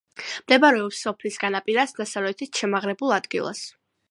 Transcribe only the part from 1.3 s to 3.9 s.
განაპირას, დასავლეთით, შემაღლებულ ადგილას.